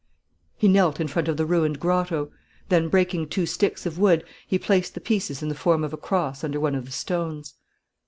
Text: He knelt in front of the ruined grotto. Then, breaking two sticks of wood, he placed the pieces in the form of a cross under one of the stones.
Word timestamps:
He 0.57 0.67
knelt 0.67 0.99
in 0.99 1.07
front 1.07 1.27
of 1.27 1.37
the 1.37 1.45
ruined 1.45 1.79
grotto. 1.79 2.31
Then, 2.69 2.89
breaking 2.89 3.27
two 3.29 3.45
sticks 3.45 3.85
of 3.85 3.99
wood, 3.99 4.23
he 4.47 4.57
placed 4.57 4.95
the 4.95 4.99
pieces 4.99 5.43
in 5.43 5.49
the 5.49 5.53
form 5.53 5.83
of 5.83 5.93
a 5.93 5.97
cross 5.97 6.43
under 6.43 6.59
one 6.59 6.73
of 6.73 6.85
the 6.85 6.91
stones. 6.91 7.53